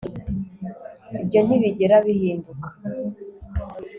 Ibyo 1.21 1.39
ntibigera 1.45 1.95
bihinduka 2.05 2.67